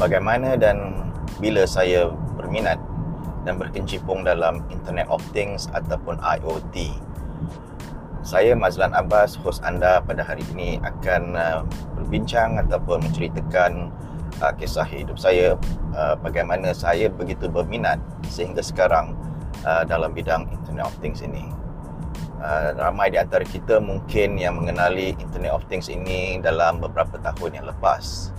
[0.00, 0.96] bagaimana dan
[1.36, 2.08] bila saya
[2.40, 2.80] berminat
[3.44, 6.96] dan berkecimpung dalam Internet of Things ataupun IoT.
[8.24, 11.60] Saya Mazlan Abbas, hos anda pada hari ini akan uh,
[11.96, 13.88] berbincang ataupun menceritakan
[14.44, 15.56] uh, kisah hidup saya
[15.96, 17.96] uh, bagaimana saya begitu berminat
[18.28, 19.16] sehingga sekarang
[19.64, 21.48] uh, dalam bidang Internet of Things ini.
[22.40, 27.60] Uh, ramai di antara kita mungkin yang mengenali Internet of Things ini dalam beberapa tahun
[27.60, 28.32] yang lepas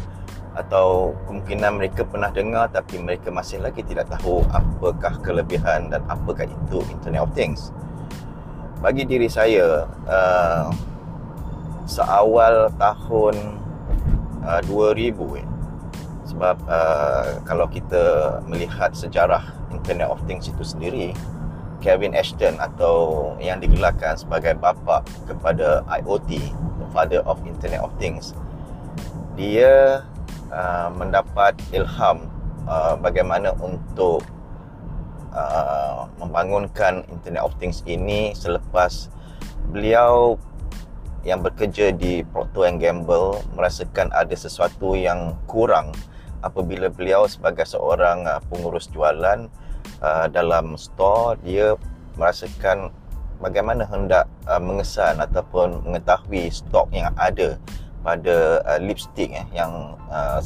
[0.52, 6.44] atau kemungkinan mereka pernah dengar tapi mereka masih lagi tidak tahu apakah kelebihan dan apakah
[6.44, 7.72] itu Internet of Things.
[8.84, 10.68] Bagi diri saya, uh,
[11.88, 13.36] seawal tahun
[14.44, 15.48] uh, 2000 eh,
[16.28, 21.16] sebab uh, kalau kita melihat sejarah Internet of Things itu sendiri,
[21.80, 26.30] Kevin Ashton atau yang digelarkan sebagai bapa kepada IoT,
[26.82, 28.36] the father of Internet of Things,
[29.40, 30.04] dia
[30.52, 32.28] Uh, mendapat ilham
[32.68, 34.20] uh, bagaimana untuk
[35.32, 39.08] uh, membangunkan Internet of Things ini selepas
[39.72, 40.36] beliau
[41.24, 45.96] yang bekerja di Procter Gamble merasakan ada sesuatu yang kurang
[46.44, 49.48] apabila beliau sebagai seorang uh, pengurus jualan
[50.04, 51.80] uh, dalam store dia
[52.20, 52.92] merasakan
[53.40, 57.56] bagaimana hendak uh, mengesan ataupun mengetahui stok yang ada
[58.02, 60.42] pada uh, lipstick eh, yang uh,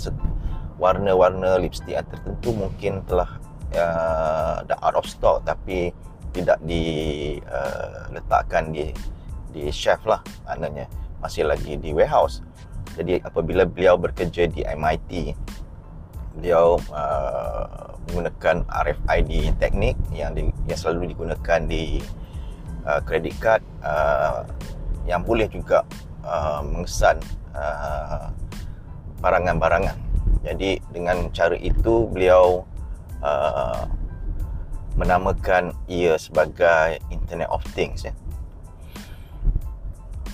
[0.75, 3.39] warna-warna lipstick yang tertentu mungkin telah
[3.75, 5.95] uh, dah out of stock tapi
[6.35, 7.15] tidak diletakkan
[8.69, 8.91] uh, di
[9.55, 10.91] di shelf lah maknanya.
[11.23, 12.43] Masih lagi di warehouse.
[12.99, 15.35] Jadi apabila beliau bekerja di MIT
[16.35, 22.03] beliau uh, menggunakan RFID teknik yang di, yang selalu digunakan di
[22.83, 24.43] uh, credit card uh,
[25.07, 25.87] yang boleh juga
[26.27, 27.17] uh, mengesan
[27.55, 28.27] uh,
[29.23, 29.97] barangan-barangan.
[30.45, 32.61] Jadi dengan cara itu beliau
[33.25, 33.89] uh,
[34.93, 38.13] menamakan ia sebagai Internet of Things ya.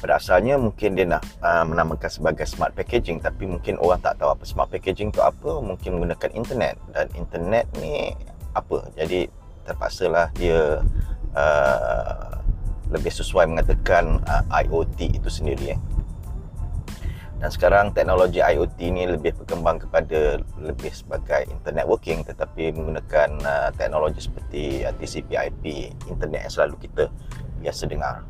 [0.01, 4.33] Pada asalnya mungkin dia nak uh, menamakan sebagai smart packaging tapi mungkin orang tak tahu
[4.33, 8.11] apa smart packaging tu apa, mungkin menggunakan internet dan internet ni
[8.57, 8.89] apa.
[8.97, 9.29] Jadi
[9.63, 10.81] terpaksalah dia
[11.37, 12.33] uh,
[12.89, 15.79] lebih sesuai mengatakan uh, IoT itu sendiri ya
[17.41, 23.69] dan sekarang teknologi IoT ni lebih berkembang kepada lebih sebagai internet working tetapi menggunakan uh,
[23.74, 27.09] teknologi seperti uh, TCP/IP internet yang selalu kita
[27.57, 28.22] biasa dengar.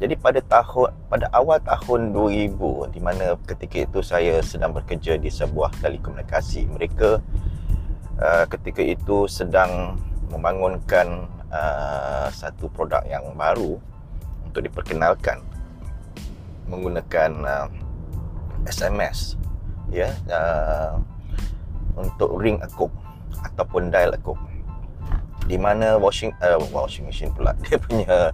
[0.00, 5.28] Jadi pada tahun pada awal tahun 2000 di mana ketika itu saya sedang bekerja di
[5.28, 7.20] sebuah telekomunikasi mereka
[8.16, 10.00] uh, ketika itu sedang
[10.32, 13.76] membangunkan uh, satu produk yang baru
[14.48, 15.44] untuk diperkenalkan
[16.64, 17.68] menggunakan uh,
[18.66, 19.36] SMS
[19.90, 21.00] ya uh,
[21.98, 22.92] untuk ring a cook
[23.42, 24.38] ataupun dial a cook
[25.50, 28.30] di mana washing uh, washing machine pula dia punya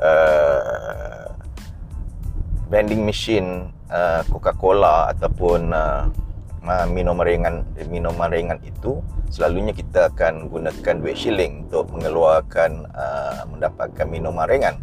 [0.00, 1.28] uh,
[2.72, 6.08] vending machine uh, Coca-Cola ataupun uh,
[6.90, 7.54] minuman ringan
[7.86, 8.98] minuman ringan itu
[9.30, 14.76] selalunya kita akan gunakan duit shilling untuk mengeluarkan uh, mendapatkan minuman ringan.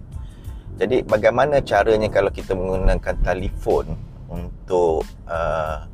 [0.80, 3.94] Jadi bagaimana caranya kalau kita menggunakan telefon
[4.34, 5.86] untuk uh,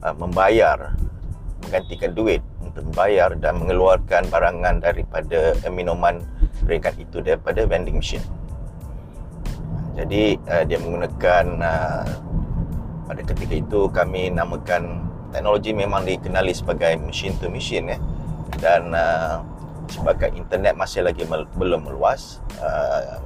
[0.00, 0.96] uh, membayar
[1.64, 6.24] menggantikan duit untuk membayar dan mengeluarkan barangan daripada uh, minuman
[6.64, 8.24] ringan itu daripada vending machine.
[9.94, 12.04] Jadi uh, dia menggunakan uh,
[13.04, 17.98] pada ketika itu kami namakan teknologi memang dikenali sebagai machine to machine ya.
[18.58, 19.44] Dan uh,
[19.86, 23.20] sebagai internet masih lagi mel- belum meluas uh,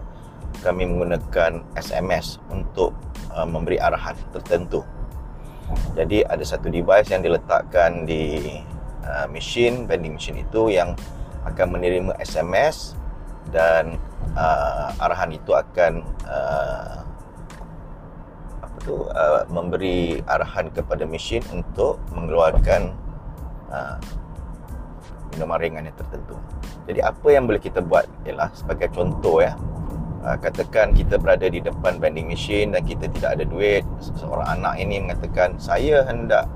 [0.63, 2.95] kami menggunakan SMS untuk
[3.33, 4.83] uh, memberi arahan tertentu.
[5.93, 8.57] Jadi ada satu device yang diletakkan di
[9.05, 10.97] uh, machine vending machine itu yang
[11.45, 12.97] akan menerima SMS
[13.53, 13.97] dan
[14.37, 17.01] uh, arahan itu akan uh,
[18.65, 22.93] apa tu uh, memberi arahan kepada mesin untuk mengeluarkan
[23.73, 23.97] uh,
[25.33, 26.37] minuman ringan yang tertentu.
[26.89, 29.53] Jadi apa yang boleh kita buat ialah sebagai contoh ya
[30.25, 34.75] uh, katakan kita berada di depan vending machine dan kita tidak ada duit seorang anak
[34.79, 36.47] ini mengatakan saya hendak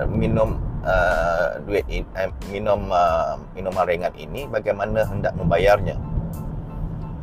[0.00, 5.96] uh, minum uh, duit in, uh, minum uh, minuman ringan ini bagaimana hendak membayarnya?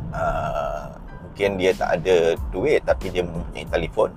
[0.10, 4.10] Uh, mungkin dia tak ada duit tapi dia mempunyai telefon.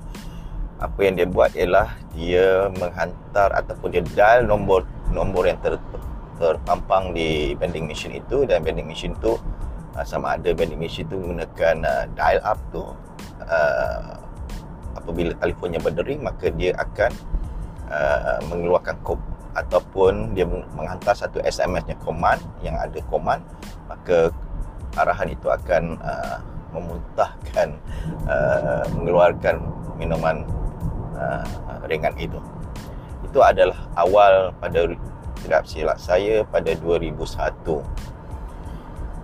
[0.83, 4.83] Apa yang dia buat ialah dia menghantar ataupun dia dial nombor
[5.15, 5.79] nombor yang ter,
[6.41, 9.39] terpampang di vending machine itu dan vending machine itu
[9.97, 12.85] uh, sama ada vending machine tu menggunakan uh, dial up tu.
[13.43, 14.17] Uh,
[14.97, 17.11] apabila telefonnya berdering maka dia akan
[17.91, 19.19] uh, mengeluarkan kod
[19.53, 23.45] ataupun dia menghantar satu SMS-nya command yang ada command
[23.85, 24.33] maka
[24.97, 26.41] arahan itu akan uh,
[26.73, 27.77] memuntahkan
[28.29, 29.61] uh, mengeluarkan
[30.01, 30.49] minuman
[31.17, 31.45] uh,
[31.85, 32.41] ringan itu.
[33.29, 34.89] Itu adalah awal pada
[35.45, 37.13] tidak silap saya pada 2001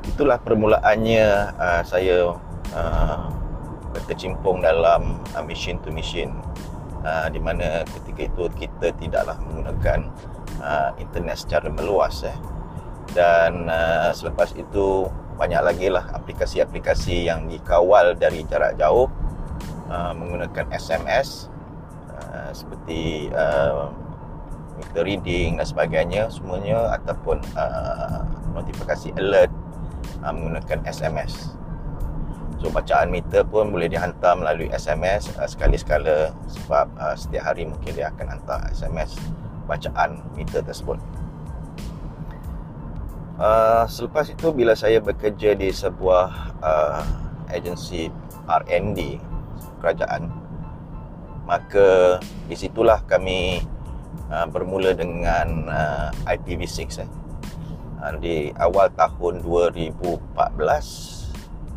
[0.08, 1.26] itulah permulaannya
[1.60, 2.32] uh, saya
[2.72, 3.28] uh,
[3.92, 6.32] berkecimpung dalam uh, mission to mission
[7.04, 10.08] uh, di mana ketika itu kita tidaklah menggunakan
[10.64, 12.38] uh, internet secara meluas eh.
[13.12, 15.08] dan uh, selepas itu
[15.38, 19.06] banyak lagi lah aplikasi-aplikasi yang dikawal dari jarak jauh
[19.86, 21.46] uh, menggunakan SMS
[22.10, 23.94] uh, seperti uh,
[24.78, 28.22] meter reading dan sebagainya semuanya ataupun uh,
[28.54, 29.50] notifikasi alert
[30.22, 31.58] uh, menggunakan SMS
[32.58, 37.70] So bacaan meter pun boleh dihantar melalui SMS uh, sekali sekala sebab uh, setiap hari
[37.70, 39.14] mungkin dia akan hantar SMS
[39.70, 40.98] bacaan meter tersebut.
[43.38, 47.02] Uh, selepas itu bila saya bekerja di sebuah uh,
[47.46, 48.10] agensi
[48.50, 49.22] R&D
[49.78, 50.26] kerajaan
[51.46, 52.18] maka
[52.50, 53.62] di situlah kami
[54.34, 57.08] uh, bermula dengan uh, IPv6 eh.
[58.16, 61.28] Di awal tahun 2014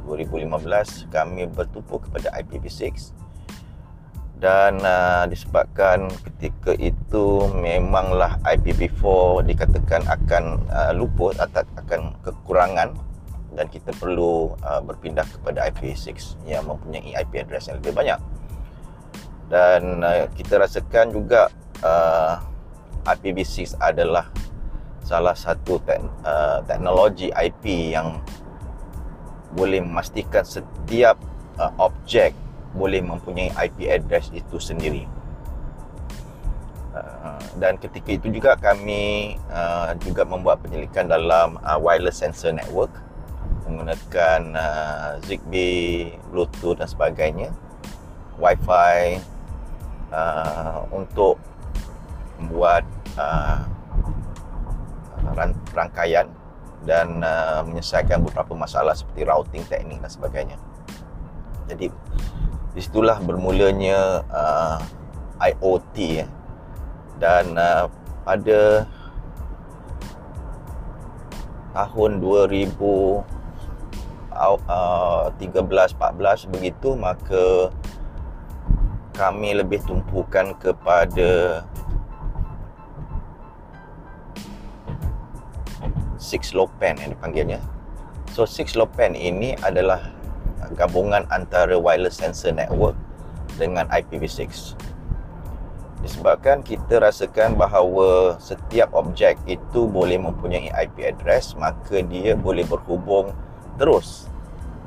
[0.08, 3.14] 2015 kami bertumpu kepada IPv6
[4.42, 9.06] dan uh, disebabkan ketika itu memanglah IPv4
[9.46, 12.98] dikatakan akan uh, luput atau akan kekurangan
[13.54, 18.20] dan kita perlu uh, berpindah kepada IPv6 yang mempunyai IP address yang lebih banyak.
[19.46, 21.54] Dan uh, kita rasakan juga
[21.86, 22.42] uh,
[23.06, 24.26] IPv6 adalah
[25.12, 28.24] salah satu te- uh, teknologi IP yang
[29.52, 31.20] boleh memastikan setiap
[31.60, 32.32] uh, objek
[32.72, 35.04] boleh mempunyai IP address itu sendiri.
[36.96, 42.92] Uh, dan ketika itu juga kami uh, juga membuat penyelidikan dalam uh, wireless sensor network
[43.68, 47.50] menggunakan uh, Zigbee, Bluetooth dan sebagainya,
[48.40, 49.20] Wi-Fi
[50.12, 51.40] uh, untuk
[52.40, 52.84] membuat
[53.16, 53.64] uh,
[55.74, 56.28] rangkaian
[56.82, 60.58] dan uh, menyelesaikan beberapa masalah seperti routing teknik dan sebagainya.
[61.70, 61.94] Jadi
[62.74, 64.80] disitulah bermulanya uh,
[65.40, 65.96] IoT
[66.26, 66.28] ya.
[67.22, 67.86] Dan uh,
[68.26, 68.90] pada
[71.72, 72.76] tahun 2000
[74.36, 77.72] uh, 13 14 begitu maka
[79.16, 81.62] kami lebih tumpukan kepada
[86.22, 87.58] Six Lopan yang dipanggilnya.
[88.30, 90.14] So Six Lopan ini adalah
[90.78, 92.94] gabungan antara wireless sensor network
[93.58, 94.78] dengan IPv6.
[96.02, 103.34] Disebabkan kita rasakan bahawa setiap objek itu boleh mempunyai IP address, maka dia boleh berhubung
[103.78, 104.26] terus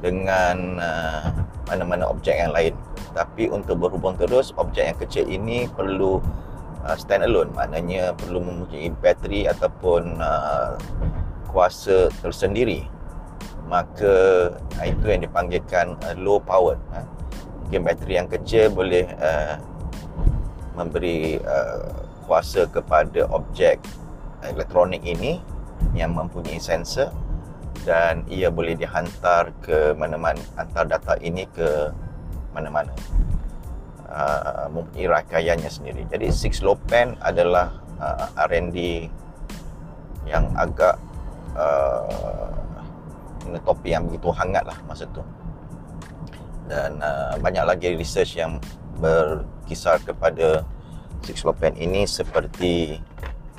[0.02, 1.30] dengan uh,
[1.70, 2.74] mana-mana objek yang lain.
[3.14, 6.18] Tapi untuk berhubung terus, objek yang kecil ini perlu
[6.82, 10.74] uh, stand alone, maknanya perlu mempunyai bateri ataupun uh,
[11.48, 12.86] kuasa tersendiri.
[13.64, 14.14] Maka
[14.52, 17.06] uh, itu yang dipanggilkan uh, low power uh.
[17.64, 19.56] mungkin bateri yang kecil boleh uh,
[20.76, 23.80] memberi uh, kuasa kepada objek
[24.44, 25.40] elektronik ini
[25.96, 27.08] yang mempunyai sensor
[27.88, 31.92] dan ia boleh dihantar ke mana-mana hantar data ini ke
[32.52, 32.92] mana-mana.
[34.70, 36.06] Mempunyai rangkaiannya sendiri.
[36.06, 39.10] Jadi 6 low pen adalah uh, R&D
[40.24, 40.96] yang agak
[41.56, 42.50] uh,
[43.64, 45.22] topik yang begitu hangat lah masa tu.
[46.68, 48.60] Dan uh, banyak lagi research yang
[48.98, 50.64] berkisar kepada
[51.24, 53.00] Six Lopan ini seperti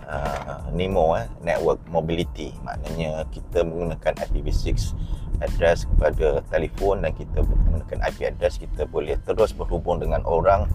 [0.05, 2.53] uh, NEMO eh, Network Mobility.
[2.61, 4.93] Maknanya kita menggunakan IPv6
[5.43, 10.69] address kepada telefon dan kita menggunakan IP address kita boleh terus berhubung dengan orang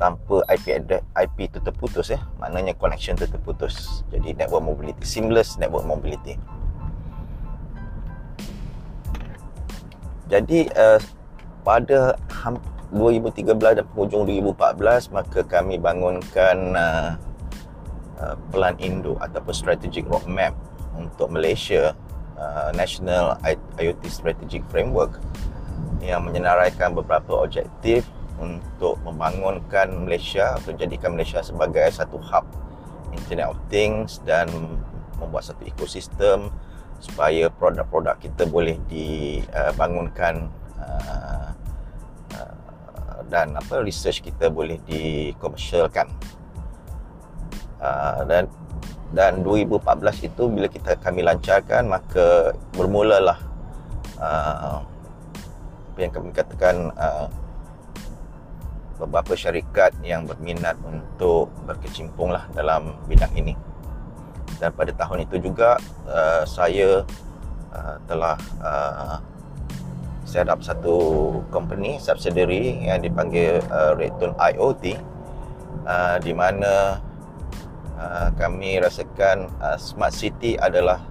[0.00, 4.04] tanpa IP address IP itu terputus ya maknanya connection itu terputus.
[4.08, 6.36] Jadi network mobility seamless network mobility.
[10.32, 10.96] Jadi uh,
[11.60, 12.16] pada
[12.92, 17.10] 2013 dan penghujung 2014 maka kami bangunkan uh,
[18.20, 20.52] uh, plan Indo ataupun strategic roadmap
[20.96, 21.96] untuk Malaysia
[22.36, 23.40] uh, National
[23.80, 25.20] IoT Strategic Framework
[26.04, 28.04] yang menyenaraikan beberapa objektif
[28.40, 32.44] untuk membangunkan Malaysia atau jadikan Malaysia sebagai satu hub
[33.12, 34.48] Internet of Things dan
[35.20, 36.48] membuat satu ekosistem
[37.02, 40.48] supaya produk-produk kita boleh dibangunkan
[40.78, 41.52] uh,
[43.32, 46.04] dan apa research kita boleh dikomersialkan.
[47.80, 48.44] uh, dan
[49.12, 53.40] dan 2014 itu bila kita kami lancarkan maka bermulalah
[54.20, 54.80] uh,
[55.92, 57.28] apa yang kami katakan uh,
[59.02, 63.58] beberapa syarikat yang berminat untuk berkecimpung lah dalam bidang ini.
[64.62, 65.74] Dan pada tahun itu juga
[66.06, 67.02] uh, saya
[67.74, 69.18] uh, telah uh,
[70.22, 70.94] set up satu
[71.50, 74.94] company subsidiary yang dipanggil uh, Redtone IoT
[75.82, 77.02] uh, di mana
[77.98, 81.02] uh, kami rasakan uh, smart city adalah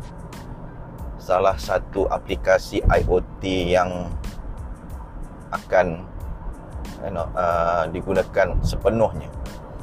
[1.19, 3.43] salah satu aplikasi IoT
[3.75, 4.07] yang
[5.51, 6.10] akan
[7.03, 9.29] you know, uh, digunakan sepenuhnya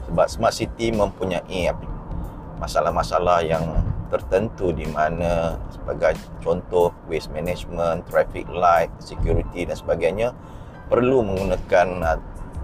[0.08, 1.68] sebab smart city mempunyai
[2.58, 3.62] masalah-masalah yang
[4.08, 10.28] tertentu di mana sebagai contoh waste management, traffic light, security dan sebagainya
[10.88, 12.18] perlu menggunakan uh,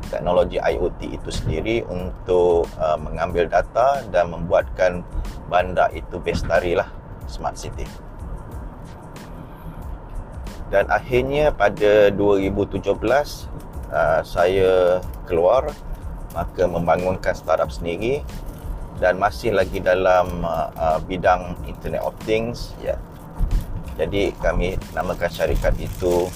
[0.09, 5.05] teknologi IoT itu sendiri untuk uh, mengambil data dan membuatkan
[5.53, 6.89] bandar itu bestari lah
[7.29, 7.85] smart city.
[10.73, 12.89] Dan akhirnya pada 2017
[13.95, 14.99] uh, saya
[15.31, 15.71] keluar
[16.35, 18.27] maka membangunkan startup sendiri
[18.99, 22.99] dan masih lagi dalam uh, uh, bidang Internet of Things ya.
[23.95, 26.27] Jadi kami namakan syarikat itu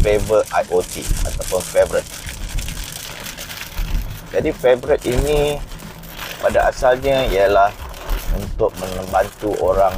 [0.00, 2.10] Favor IoT ataupun Favorite.
[4.32, 5.60] Jadi Favorite ini
[6.40, 7.68] pada asalnya ialah
[8.32, 9.92] untuk membantu orang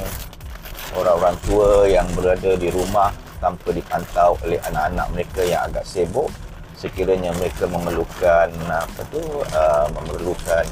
[0.98, 6.30] orang-orang tua yang berada di rumah tanpa dipantau oleh anak-anak mereka yang agak sibuk
[6.84, 9.24] sekiranya mereka memerlukan apa tu
[9.56, 10.68] uh, memerlukan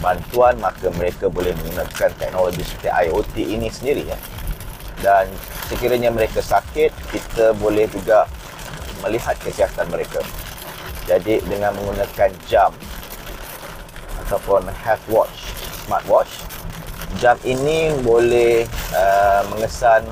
[0.00, 4.18] bantuan maka mereka boleh menggunakan teknologi seperti IoT ini sendiri ya.
[5.04, 5.28] Dan
[5.68, 8.24] sekiranya mereka sakit, kita boleh juga
[9.04, 10.24] melihat kesihatan mereka.
[11.04, 12.72] Jadi dengan menggunakan jam
[14.26, 15.52] ataupun health watch,
[15.84, 16.32] smart watch,
[17.20, 18.64] jam ini boleh
[18.96, 20.06] uh, mengesan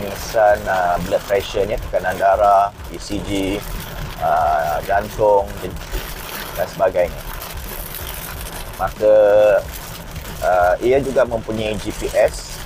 [0.00, 3.60] mengesan uh, blood pressure ni, tekanan darah, ECG,
[4.24, 5.44] uh, jantung
[6.56, 7.30] dan sebagainya
[8.80, 9.14] maka
[10.40, 12.56] uh, ia juga mempunyai GPS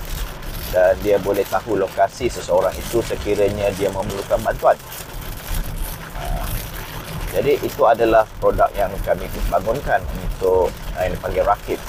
[0.71, 4.79] dan dia boleh tahu lokasi seseorang itu sekiranya dia memerlukan bantuan.
[6.15, 6.47] Uh,
[7.35, 11.79] jadi itu adalah produk yang kami bangunkan untuk uh, yang dipanggil Rakit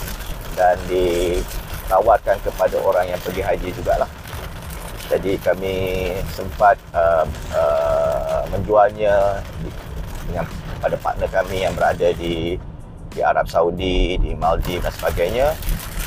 [0.58, 4.10] dan ditawarkan kepada orang yang pergi haji jugalah.
[5.06, 5.74] Jadi kami
[6.34, 7.22] sempat uh,
[7.54, 9.38] uh, menjualnya
[10.26, 10.44] dengan
[10.82, 12.58] pada partner kami yang berada di
[13.14, 15.46] di Arab Saudi, di Maldives dan sebagainya.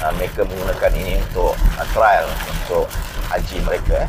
[0.03, 2.27] Uh, mereka menggunakan ini untuk uh, trial
[2.59, 2.85] untuk
[3.31, 3.99] haji mereka.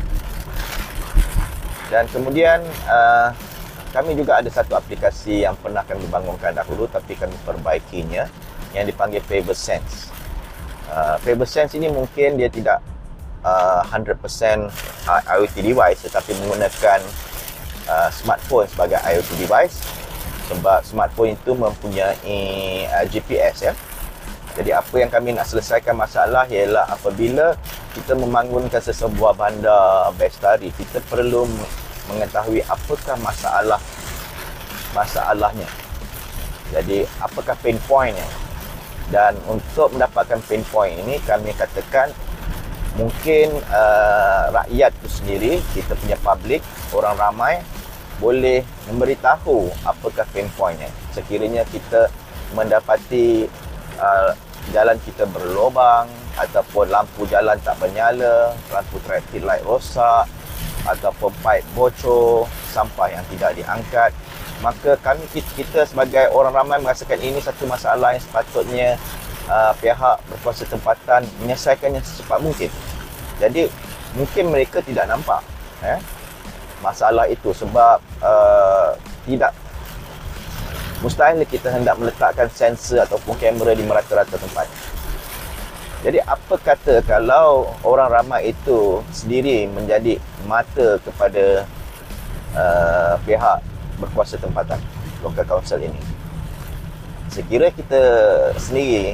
[1.91, 3.35] Dan kemudian uh,
[3.91, 8.27] kami juga ada satu aplikasi yang pernah kami bangunkan dahulu tapi kami perbaikinya
[8.71, 10.07] yang dipanggil Favor Sense.
[10.87, 12.79] Uh, Favor Sense ini mungkin dia tidak
[13.45, 14.17] uh, 100%
[15.07, 16.99] IoT device tetapi menggunakan
[17.89, 19.81] uh, smartphone sebagai IoT device
[20.51, 23.73] sebab smartphone itu mempunyai uh, GPS ya.
[24.51, 27.55] Jadi apa yang kami nak selesaikan masalah ialah apabila
[27.95, 31.47] kita membangunkan sesebuah bandar bestari, kita perlu
[32.11, 33.79] mengetahui apakah masalah
[34.91, 35.67] masalahnya.
[36.75, 38.27] Jadi apakah pain pointnya?
[39.11, 42.11] Dan untuk mendapatkan pain point ini kami katakan
[42.99, 46.59] mungkin uh, rakyat itu sendiri, kita punya public,
[46.91, 47.63] orang ramai
[48.21, 52.05] boleh memberitahu apakah pain pointnya sekiranya kita
[52.53, 53.49] mendapati
[53.97, 54.37] uh,
[54.69, 56.05] jalan kita berlubang
[56.37, 60.29] ataupun lampu jalan tak menyala lampu traffic light rosak
[60.85, 64.13] ataupun pipe bocor sampah yang tidak diangkat
[64.61, 68.89] maka kami kita sebagai orang ramai merasakan ini satu masalah yang sepatutnya
[69.47, 72.69] uh, pihak berkuasa tempatan menyelesaikannya secepat mungkin
[73.41, 73.71] jadi
[74.13, 75.41] mungkin mereka tidak nampak
[75.81, 75.97] eh
[76.81, 79.53] masalah itu sebab uh, tidak
[81.01, 84.69] mustahil kita hendak meletakkan sensor ataupun kamera di merata-rata tempat.
[86.01, 90.17] Jadi apa kata kalau orang ramai itu sendiri menjadi
[90.49, 91.65] mata kepada
[92.57, 93.61] uh, pihak
[94.01, 94.81] berkuasa tempatan
[95.21, 96.01] local council ini.
[97.29, 98.01] Sekira kita
[98.57, 99.13] sendiri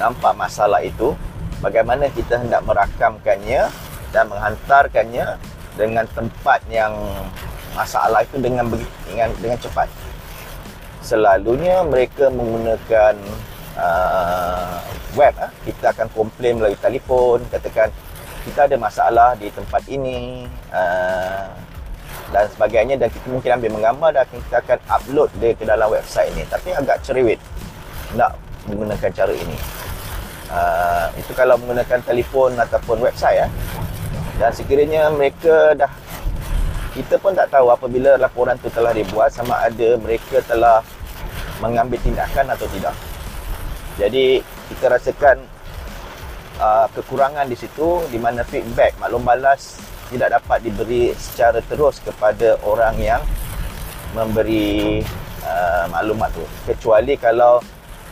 [0.00, 1.12] nampak masalah itu,
[1.60, 3.68] bagaimana kita hendak merakamkannya
[4.10, 5.36] dan menghantarkannya
[5.76, 6.96] dengan tempat yang
[7.76, 8.66] masalah itu dengan
[9.06, 9.86] dengan dengan cepat.
[11.00, 13.14] Selalunya mereka menggunakan
[13.78, 14.76] uh,
[15.14, 15.50] web uh.
[15.64, 17.88] kita akan komplain melalui telefon katakan
[18.44, 21.48] kita ada masalah di tempat ini uh,
[22.30, 26.30] dan sebagainya dan kita mungkin ambil menggambar dan kita akan upload dia ke dalam website
[26.36, 27.40] ini tapi agak cerewet
[28.14, 28.34] nak
[28.68, 29.79] menggunakan cara ini.
[30.50, 33.48] Uh, itu kalau menggunakan telefon ataupun website ya.
[34.36, 35.92] Dan sekiranya mereka dah
[36.90, 40.82] kita pun tak tahu apabila laporan itu telah dibuat sama ada mereka telah
[41.62, 42.96] mengambil tindakan atau tidak.
[43.94, 44.42] Jadi
[44.74, 45.38] kita rasakan
[46.58, 49.78] uh, kekurangan di situ di mana feedback maklum balas
[50.10, 53.22] tidak dapat diberi secara terus kepada orang yang
[54.10, 54.98] memberi
[55.46, 57.62] uh, maklumat tu kecuali kalau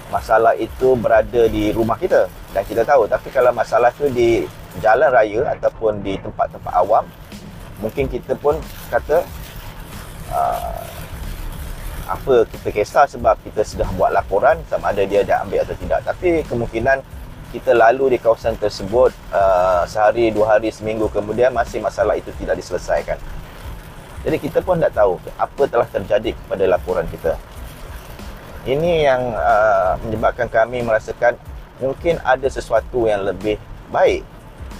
[0.08, 4.48] masalah itu berada di rumah kita dan kita tahu tapi kalau masalah tu di
[4.80, 7.04] jalan raya ataupun di tempat-tempat awam
[7.78, 8.56] mungkin kita pun
[8.88, 9.22] kata
[10.32, 10.82] uh,
[12.08, 16.00] apa kita kisah sebab kita sudah buat laporan sama ada dia dah ambil atau tidak
[16.08, 17.04] tapi kemungkinan
[17.48, 22.60] kita lalu di kawasan tersebut uh, sehari, dua hari, seminggu kemudian masih masalah itu tidak
[22.60, 23.16] diselesaikan.
[24.20, 27.40] Jadi kita pun tak tahu apa telah terjadi kepada laporan kita.
[28.68, 31.40] Ini yang uh, menyebabkan kami merasakan
[31.80, 33.56] mungkin ada sesuatu yang lebih
[33.88, 34.20] baik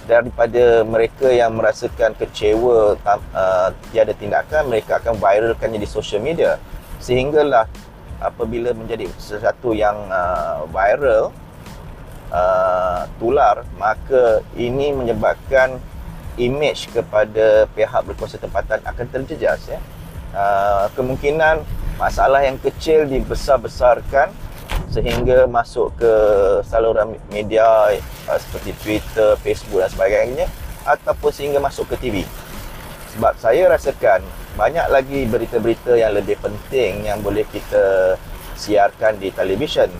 [0.05, 6.61] daripada mereka yang merasakan kecewa uh, tiada tindakan mereka akan viralkannya di social media
[7.01, 7.65] sehinggalah
[8.21, 11.33] apabila menjadi sesuatu yang uh, viral
[12.29, 15.81] uh, tular maka ini menyebabkan
[16.37, 19.79] image kepada pihak berkuasa tempatan akan terjejas ya.
[20.29, 21.65] Uh, kemungkinan
[21.99, 24.31] masalah yang kecil dibesar-besarkan
[24.89, 26.13] sehingga masuk ke
[26.65, 27.93] saluran media
[28.25, 30.47] uh, seperti Twitter, Facebook dan sebagainya
[30.87, 32.15] ataupun sehingga masuk ke TV.
[33.13, 34.23] Sebab saya rasakan
[34.55, 38.15] banyak lagi berita-berita yang lebih penting yang boleh kita
[38.55, 39.91] siarkan di televisyen.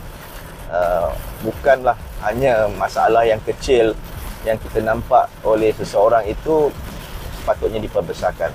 [0.71, 1.11] Uh,
[1.43, 3.97] bukanlah hanya masalah yang kecil
[4.47, 6.69] yang kita nampak oleh seseorang itu
[7.41, 8.53] sepatutnya diperbesarkan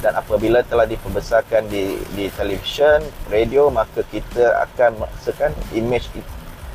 [0.00, 6.08] dan apabila telah diperbesarkan di di televisyen, radio maka kita akan merasakan image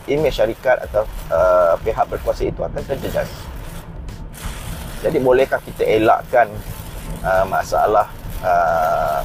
[0.05, 3.29] image syarikat atau uh, pihak berkuasa itu akan terjejas.
[5.01, 6.49] Jadi bolehkah kita elakkan
[7.25, 8.09] uh, masalah
[8.45, 9.21] uh,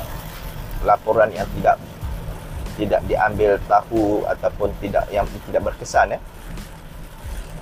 [0.85, 1.77] laporan yang tidak
[2.81, 6.21] tidak diambil tahu ataupun tidak yang tidak berkesan ya?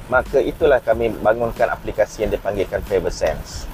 [0.08, 3.68] maka itulah kami bangunkan aplikasi yang dipanggilkan Favor Sense.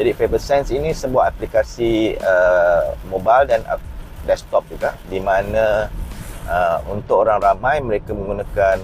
[0.00, 3.60] Jadi Favor Sense ini sebuah aplikasi uh, mobile dan
[4.24, 5.92] desktop juga di mana
[6.48, 8.80] uh, untuk orang ramai mereka menggunakan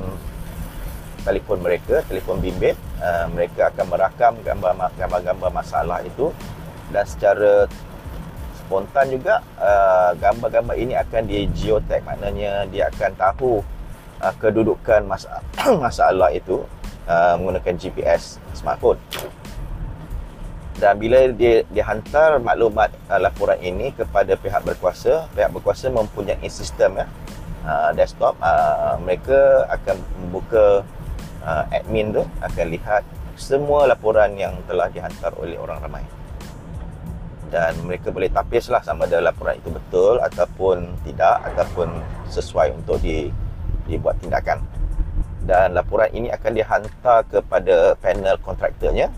[1.25, 6.29] telefon mereka, telefon bimbit, uh, mereka akan merakam gambar-gambar masalah itu
[6.93, 7.65] dan secara
[8.61, 13.65] spontan juga uh, gambar-gambar ini akan di geotag maknanya dia akan tahu
[14.21, 15.41] uh, kedudukan masalah,
[15.81, 16.61] masalah itu
[17.09, 19.01] uh, menggunakan GPS smartphone.
[20.77, 27.01] Dan bila dia dihantar maklumat uh, laporan ini kepada pihak berkuasa, pihak berkuasa mempunyai sistem
[27.01, 27.07] ya,
[27.65, 30.85] uh, desktop, uh, mereka akan membuka
[31.41, 33.03] uh, admin tu akan lihat
[33.41, 36.05] semua laporan yang telah dihantar oleh orang ramai.
[37.49, 41.89] Dan mereka boleh tapislah sama ada laporan itu betul ataupun tidak ataupun
[42.29, 43.33] sesuai untuk di
[43.87, 44.61] dibuat tindakan
[45.47, 49.15] dan laporan ini akan dihantar kepada panel kontraktornya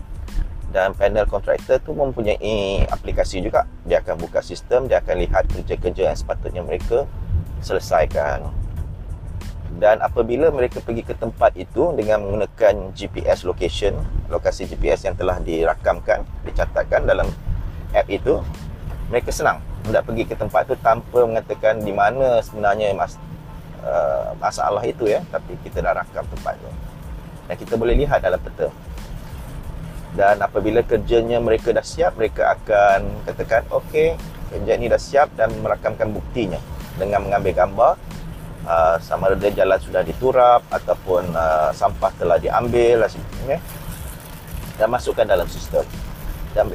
[0.69, 3.65] dan panel kontraktor tu mempunyai aplikasi juga.
[3.85, 7.09] Dia akan buka sistem dia akan lihat kerja-kerja yang sepatutnya mereka
[7.65, 8.49] selesaikan.
[9.79, 13.95] Dan apabila mereka pergi ke tempat itu dengan menggunakan GPS location
[14.27, 17.25] lokasi GPS yang telah dirakamkan dicatatkan dalam
[17.95, 18.43] app itu
[19.09, 23.17] mereka senang hendak pergi ke tempat itu tanpa mengatakan di mana sebenarnya mas,
[23.79, 26.67] Uh, masalah itu ya tapi kita dah rakam tempat tu
[27.47, 28.67] dan kita boleh lihat dalam peta
[30.17, 34.17] dan apabila kerjanya mereka dah siap mereka akan katakan okey
[34.49, 36.57] kerja ni dah siap dan merakamkan buktinya
[36.97, 37.93] dengan mengambil gambar
[38.65, 43.59] uh, sama ada jalan sudah diturap ataupun uh, sampah telah diambil dan sebagainya
[44.81, 45.85] dan masukkan dalam sistem
[46.57, 46.65] dan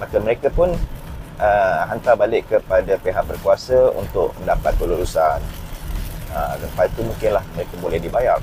[0.00, 0.74] maka mereka pun
[1.38, 5.38] uh, hantar balik kepada pihak berkuasa untuk mendapat kelulusan.
[6.28, 8.38] Uh, lepas itu mungkinlah mereka boleh dibayar.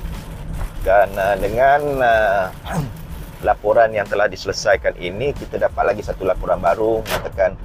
[0.86, 2.46] Dan uh, dengan uh,
[3.42, 7.58] laporan yang telah diselesaikan ini, kita dapat lagi satu laporan baru mengatakan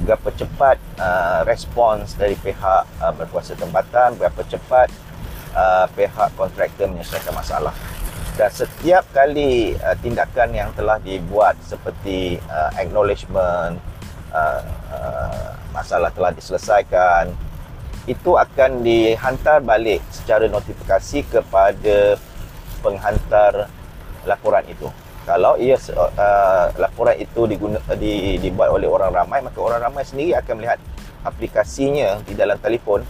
[0.00, 4.88] berapa cepat uh, respons dari pihak uh, berkuasa tempatan, berapa cepat
[5.52, 7.76] uh, pihak kontraktor menyelesaikan masalah.
[8.40, 13.76] Dan setiap kali uh, tindakan yang telah dibuat seperti uh, acknowledgement,
[14.36, 14.60] Uh,
[14.92, 17.30] uh, masalah telah diselesaikan
[18.04, 22.20] itu akan dihantar balik secara notifikasi kepada
[22.86, 23.66] penghantar
[24.22, 24.86] laporan itu
[25.26, 30.38] kalau ia uh, laporan itu diguna, di, dibuat oleh orang ramai maka orang ramai sendiri
[30.38, 30.78] akan melihat
[31.26, 33.02] aplikasinya di dalam telefon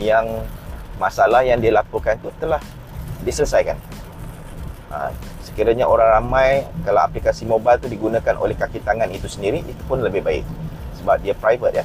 [0.00, 0.24] yang
[0.96, 2.58] masalah yang dia laporkan tu telah
[3.22, 3.76] diselesaikan.
[4.88, 5.12] Ha,
[5.44, 10.00] sekiranya orang ramai kalau aplikasi mobile tu digunakan oleh kaki tangan itu sendiri itu pun
[10.00, 10.48] lebih baik
[10.96, 11.84] sebab dia private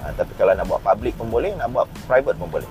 [0.00, 2.70] Ha, tapi kalau nak buat public pun boleh, nak buat private pun boleh.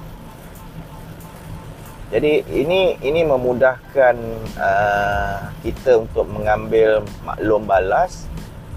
[2.08, 4.16] Jadi ini ini memudahkan
[4.56, 8.24] uh, kita untuk mengambil maklum balas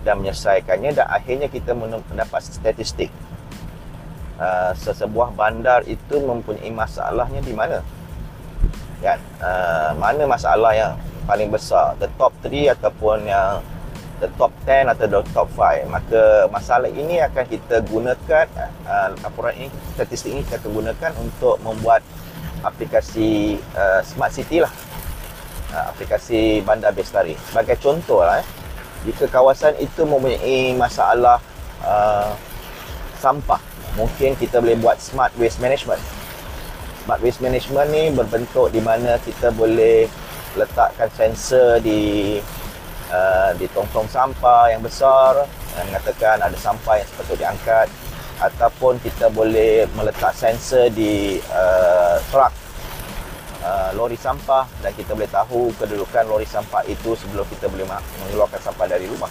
[0.02, 3.14] dan menyelesaikannya dan akhirnya kita mendapat statistik.
[4.40, 7.84] Uh, sesebuah bandar itu mempunyai masalahnya di mana?
[8.98, 9.20] Kan?
[9.38, 10.92] Uh, mana masalah yang
[11.28, 11.94] paling besar?
[12.02, 13.62] The top 3 ataupun yang
[14.18, 18.46] the top 10 atau the top 5 maka masalah ini akan kita gunakan
[18.84, 22.04] uh, laporan ini statistik ini kita akan gunakan untuk membuat
[22.64, 24.72] aplikasi uh, smart city lah.
[25.70, 28.46] Uh, aplikasi bandar bestari sebagai contoh lah eh,
[29.06, 31.38] jika kawasan itu mempunyai masalah
[31.86, 32.34] uh,
[33.22, 33.62] sampah
[33.94, 36.02] mungkin kita boleh buat smart waste management.
[37.06, 40.10] Smart waste management ni berbentuk di mana kita boleh
[40.58, 42.36] letakkan sensor di
[43.14, 45.46] uh, di tong-tong sampah yang besar
[45.78, 47.86] yang mengatakan ada sampah yang sepatutnya diangkat
[48.40, 52.52] ataupun kita boleh meletak sensor di uh, truck
[53.60, 57.84] uh, lori sampah dan kita boleh tahu kedudukan lori sampah itu sebelum kita boleh
[58.24, 59.28] mengeluarkan sampah dari rumah.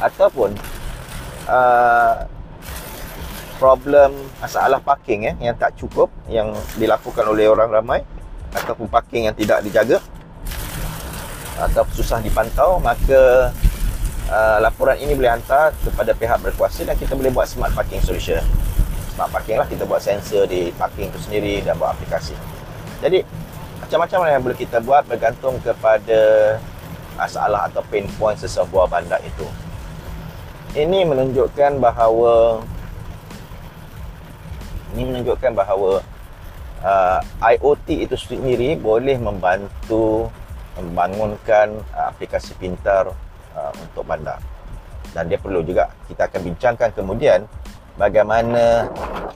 [0.00, 0.56] Ataupun
[1.44, 2.24] uh,
[3.58, 8.00] problem masalah parking eh, yang tak cukup yang dilakukan oleh orang ramai
[8.54, 9.98] ataupun parking yang tidak dijaga
[11.58, 13.50] atau susah dipantau maka
[14.28, 18.40] uh, laporan ini boleh hantar kepada pihak berkuasa dan kita boleh buat smart parking solution.
[19.16, 22.36] Smart parking lah kita buat sensor di parking itu sendiri dan buat aplikasi.
[23.02, 23.24] Jadi
[23.82, 26.20] macam-macam yang boleh kita buat bergantung kepada
[27.18, 29.46] masalah atau pain point sesebuah bandar itu.
[30.76, 32.62] Ini menunjukkan bahawa
[34.94, 36.04] ini menunjukkan bahawa
[36.84, 40.30] uh, IoT itu sendiri boleh membantu
[40.78, 43.10] membangunkan uh, aplikasi pintar
[43.56, 44.40] uh, untuk bandar.
[45.12, 47.48] Dan dia perlu juga kita akan bincangkan kemudian
[47.96, 48.86] bagaimana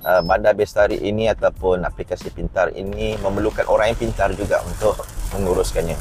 [0.05, 5.01] uh, bandar bestari ini ataupun aplikasi pintar ini memerlukan orang yang pintar juga untuk
[5.35, 5.97] menguruskannya.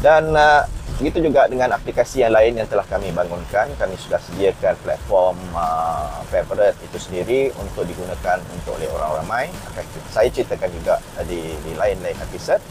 [0.00, 0.64] Dan uh,
[0.96, 6.24] begitu juga dengan aplikasi yang lain yang telah kami bangunkan kami sudah sediakan platform uh,
[6.32, 9.44] favorite itu sendiri untuk digunakan untuk oleh orang ramai.
[9.72, 10.94] Akan saya ceritakan juga
[11.28, 12.64] di, di lain-lain episode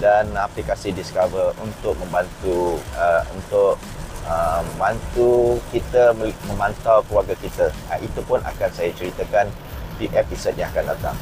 [0.00, 3.80] dan aplikasi Discover untuk membantu uh, untuk
[4.28, 6.12] uh, membantu kita
[6.52, 7.72] memantau keluarga kita.
[7.88, 9.48] Uh, itu pun akan saya ceritakan
[9.96, 11.16] di episod yang akan datang.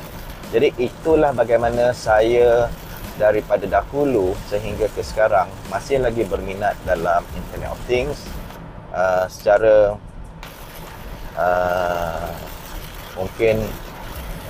[0.51, 2.71] Jadi itulah bagaimana saya
[3.15, 8.19] daripada dahulu sehingga ke sekarang masih lagi berminat dalam Internet of Things
[8.91, 9.95] uh, secara
[11.39, 12.31] uh,
[13.15, 13.63] mungkin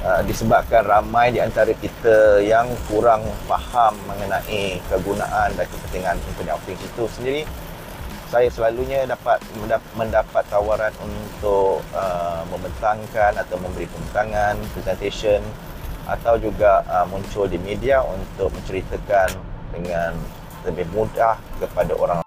[0.04, 6.60] Uh, disebabkan ramai di antara kita yang kurang faham mengenai kegunaan dan kepentingan internet of
[6.68, 7.42] things itu sendiri
[8.28, 9.40] saya selalunya dapat
[9.96, 15.40] mendapat tawaran untuk uh, membentangkan atau memberi pembentangan presentation
[16.04, 19.32] atau juga uh, muncul di media untuk menceritakan
[19.72, 20.12] dengan
[20.68, 22.23] lebih mudah kepada orang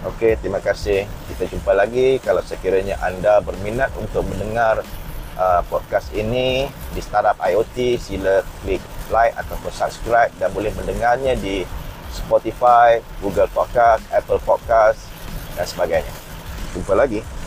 [0.00, 1.04] Okey, terima kasih.
[1.28, 4.80] Kita jumpa lagi kalau sekiranya anda berminat untuk mendengar
[5.36, 8.80] uh, podcast ini di Startup IoT, sila klik
[9.12, 11.68] like ataupun subscribe dan boleh mendengarnya di
[12.16, 15.04] Spotify, Google Podcast, Apple Podcast
[15.52, 16.14] dan sebagainya.
[16.72, 17.39] Jumpa lagi.